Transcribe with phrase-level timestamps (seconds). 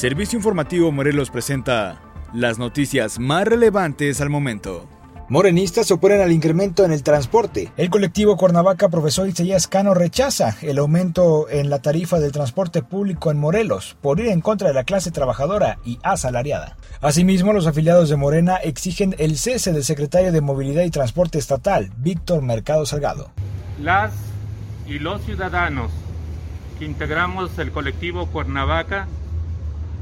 [0.00, 2.00] Servicio Informativo Morelos presenta
[2.32, 4.88] las noticias más relevantes al momento.
[5.28, 7.70] Morenistas se oponen al incremento en el transporte.
[7.76, 13.30] El colectivo Cuernavaca Profesor Isaías Cano rechaza el aumento en la tarifa del transporte público
[13.30, 16.78] en Morelos por ir en contra de la clase trabajadora y asalariada.
[17.02, 21.90] Asimismo, los afiliados de Morena exigen el cese del secretario de Movilidad y Transporte Estatal,
[21.98, 23.32] Víctor Mercado Salgado.
[23.78, 24.14] Las
[24.86, 25.90] y los ciudadanos
[26.78, 29.06] que integramos el colectivo Cuernavaca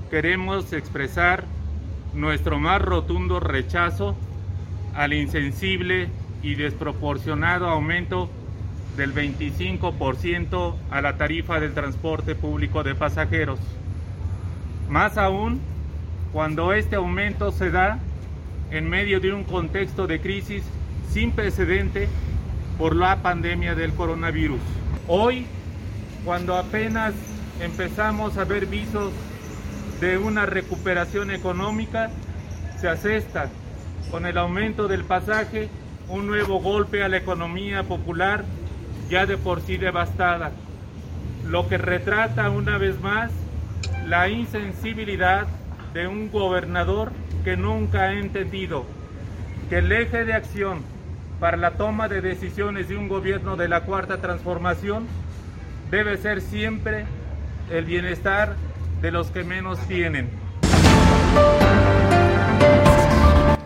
[0.09, 1.45] queremos expresar
[2.15, 4.17] nuestro más rotundo rechazo
[4.95, 6.09] al insensible
[6.43, 8.31] y desproporcionado aumento
[8.97, 13.61] del 25% a la tarifa del transporte público de pasajeros.
[14.89, 15.61] Más aún
[16.33, 17.99] cuando este aumento se da
[18.71, 20.63] en medio de un contexto de crisis
[21.11, 22.09] sin precedente
[22.77, 24.61] por la pandemia del coronavirus.
[25.07, 25.47] Hoy,
[26.25, 27.15] cuando apenas
[27.61, 29.13] empezamos a ver visos
[30.01, 32.11] de una recuperación económica,
[32.81, 33.49] se asesta
[34.11, 35.69] con el aumento del pasaje,
[36.09, 38.45] un nuevo golpe a la economía popular
[39.11, 40.53] ya de por sí devastada,
[41.47, 43.31] lo que retrata una vez más
[44.07, 45.47] la insensibilidad
[45.95, 47.13] de un gobernador
[47.45, 48.85] que nunca ha entendido
[49.69, 50.83] que el eje de acción
[51.41, 55.07] para la toma de decisiones de un gobierno de la cuarta transformación
[55.91, 57.05] debe ser siempre
[57.71, 58.57] el bienestar
[59.01, 60.31] de los que menos tienen.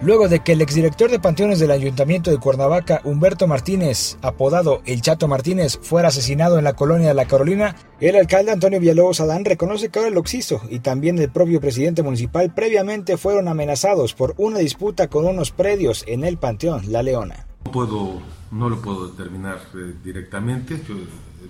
[0.02, 5.00] Luego de que el exdirector de Panteones del Ayuntamiento de Cuernavaca, Humberto Martínez, apodado El
[5.00, 9.44] Chato Martínez, fuera asesinado en la colonia de La Carolina, el alcalde Antonio Villalobos Adán
[9.44, 14.34] reconoce que ahora el Oxiso y también el propio presidente municipal previamente fueron amenazados por
[14.38, 17.46] una disputa con unos predios en el Panteón La Leona.
[17.64, 20.96] No, puedo, no lo puedo determinar eh, directamente, yo,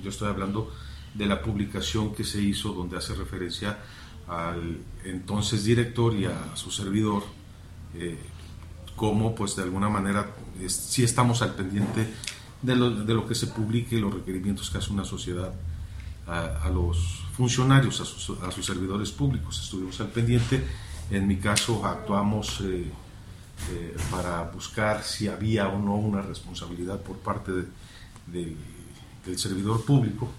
[0.03, 0.69] yo estoy hablando
[1.14, 3.78] de la publicación que se hizo donde hace referencia
[4.28, 7.24] al entonces director y a su servidor
[7.94, 8.19] eh,
[8.97, 10.31] cómo pues de alguna manera
[10.69, 12.09] si estamos al pendiente
[12.62, 15.53] de lo, de lo, que se publique los requerimientos que hace una sociedad
[16.26, 19.60] a, los funcionarios, a sus, a sus, servidores públicos.
[19.60, 20.64] Estuvimos al pendiente,
[21.10, 22.84] en mi caso actuamos eh,
[23.72, 27.64] eh, para buscar si había o no una responsabilidad por parte de,
[28.28, 28.56] de,
[29.26, 30.31] del servidor público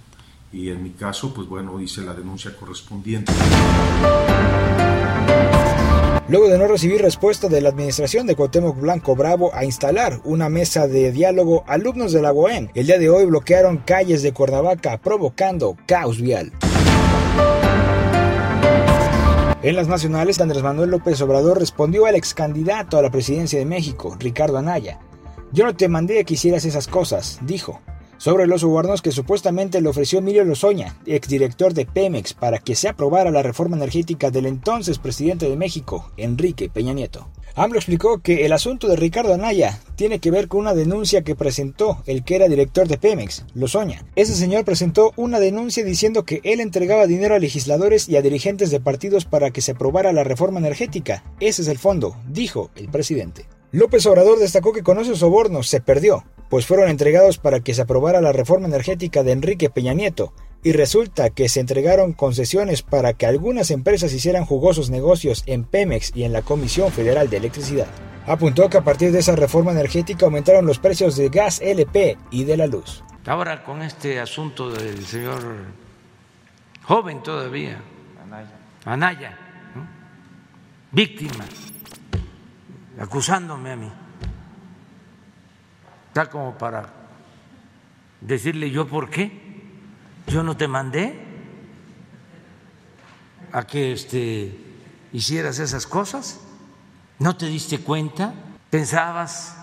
[0.54, 3.34] y en mi caso pues bueno hice la denuncia correspondiente.
[6.30, 10.48] Luego de no recibir respuesta de la administración de Cuauhtémoc Blanco Bravo a instalar una
[10.48, 15.00] mesa de diálogo, alumnos de la UAM el día de hoy bloquearon calles de Cuernavaca
[15.00, 16.54] provocando caos vial.
[19.64, 23.66] En las nacionales, Andrés Manuel López Obrador respondió al ex candidato a la presidencia de
[23.66, 25.00] México, Ricardo Anaya.
[25.54, 27.80] Yo no te mandé que hicieras esas cosas, dijo
[28.24, 32.88] sobre los sobornos que supuestamente le ofreció Emilio Lozoña, exdirector de Pemex, para que se
[32.88, 37.28] aprobara la reforma energética del entonces presidente de México, Enrique Peña Nieto.
[37.56, 41.36] AMLO explicó que el asunto de Ricardo Anaya tiene que ver con una denuncia que
[41.36, 44.06] presentó el que era director de Pemex, Lozoña.
[44.16, 48.72] Ese señor presentó una denuncia diciendo que él entregaba dinero a legisladores y a dirigentes
[48.72, 51.26] de partidos para que se aprobara la reforma energética.
[51.42, 53.48] Ese es el fondo, dijo el presidente.
[53.74, 57.82] López Obrador destacó que con esos sobornos se perdió, pues fueron entregados para que se
[57.82, 63.14] aprobara la reforma energética de Enrique Peña Nieto, y resulta que se entregaron concesiones para
[63.14, 67.88] que algunas empresas hicieran jugosos negocios en Pemex y en la Comisión Federal de Electricidad.
[68.28, 72.44] Apuntó que a partir de esa reforma energética aumentaron los precios de gas LP y
[72.44, 73.04] de la luz.
[73.26, 75.42] Ahora con este asunto del señor
[76.84, 77.82] joven todavía,
[78.24, 79.40] Anaya, Anaya
[79.74, 79.88] ¿no?
[80.92, 81.46] víctima,
[83.00, 83.92] acusándome a mí
[86.14, 86.90] tal como para
[88.22, 89.42] decirle yo por qué.
[90.28, 91.20] Yo no te mandé
[93.52, 94.58] a que este,
[95.12, 96.40] hicieras esas cosas.
[97.20, 98.34] ¿No te diste cuenta?
[98.70, 99.58] ¿Pensabas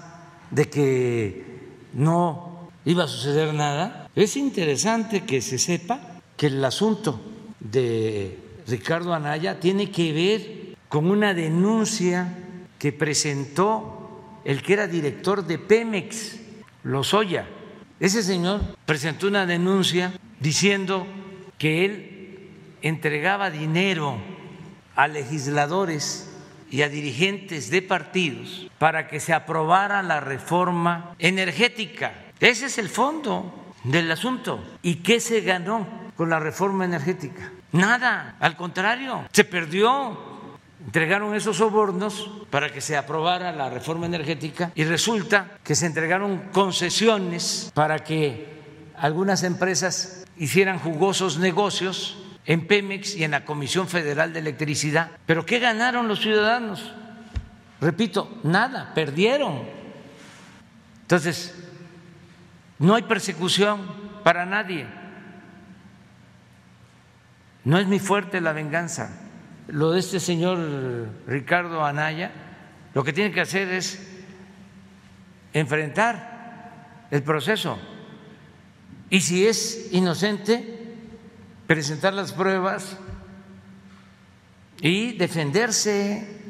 [0.51, 1.45] de que
[1.95, 4.09] no iba a suceder nada?
[4.15, 6.01] Es interesante que se sepa
[6.37, 7.21] que el asunto
[7.59, 12.37] de Ricardo Anaya tiene que ver con una denuncia
[12.79, 14.00] que presentó
[14.45, 16.41] el que era director de Pemex,
[16.85, 17.47] Lozoya.
[17.99, 21.07] Ese señor presentó una denuncia diciendo
[21.59, 22.49] que él
[22.83, 24.19] entregaba dinero
[24.97, 26.31] a legisladores
[26.71, 32.13] y a dirigentes de partidos para que se aprobara la reforma energética.
[32.39, 34.65] Ese es el fondo del asunto.
[34.83, 37.53] ¿Y qué se ganó con la reforma energética?
[37.73, 40.30] Nada, al contrario, se perdió
[40.91, 46.49] entregaron esos sobornos para que se aprobara la reforma energética y resulta que se entregaron
[46.51, 54.33] concesiones para que algunas empresas hicieran jugosos negocios en Pemex y en la Comisión Federal
[54.33, 55.13] de Electricidad.
[55.27, 56.93] ¿Pero qué ganaron los ciudadanos?
[57.81, 59.63] Repito, nada, perdieron.
[61.03, 61.55] Entonces,
[62.81, 63.81] no hay persecución
[64.25, 64.89] para nadie.
[67.63, 69.30] No es mi fuerte la venganza.
[69.73, 70.59] Lo de este señor
[71.27, 72.33] Ricardo Anaya,
[72.93, 74.05] lo que tiene que hacer es
[75.53, 77.79] enfrentar el proceso.
[79.11, 80.97] Y si es inocente,
[81.67, 82.99] presentar las pruebas
[84.81, 86.41] y defenderse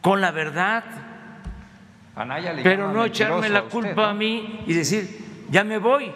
[0.00, 0.84] con la verdad,
[2.62, 6.12] pero no echarme la culpa a mí y decir, ya me voy.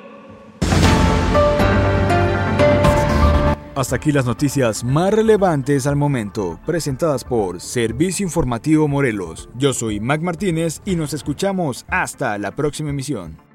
[3.81, 9.49] Hasta aquí las noticias más relevantes al momento, presentadas por Servicio Informativo Morelos.
[9.57, 13.50] Yo soy Mac Martínez y nos escuchamos hasta la próxima emisión.